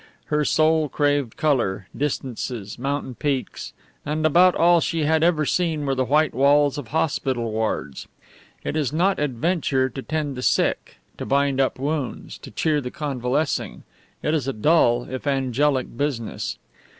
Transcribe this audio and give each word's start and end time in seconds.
Her 0.33 0.43
soul 0.43 0.89
craved 0.89 1.37
colour, 1.37 1.87
distances, 1.95 2.79
mountain 2.79 3.13
peaks; 3.13 3.71
and 4.03 4.25
about 4.25 4.55
all 4.55 4.81
she 4.81 5.03
had 5.03 5.21
ever 5.21 5.45
seen 5.45 5.85
were 5.85 5.93
the 5.93 6.05
white 6.05 6.33
walls 6.33 6.79
of 6.79 6.87
hospital 6.87 7.51
wards. 7.51 8.07
It 8.63 8.75
is 8.75 8.91
not 8.91 9.19
adventure 9.19 9.89
to 9.89 10.01
tend 10.01 10.35
the 10.37 10.41
sick, 10.41 10.97
to 11.19 11.25
bind 11.27 11.61
up 11.61 11.77
wounds, 11.77 12.39
to 12.39 12.49
cheer 12.49 12.81
the 12.81 12.89
convalescing; 12.89 13.83
it 14.23 14.33
is 14.33 14.47
a 14.47 14.53
dull 14.53 15.07
if 15.07 15.27
angelic 15.27 15.95
business. 15.95 16.57